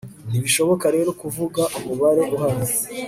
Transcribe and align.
ntibishoboka 0.29 0.85
rero 0.95 1.09
kuvuga 1.21 1.61
umubare 1.77 2.21
uhari 2.35 2.63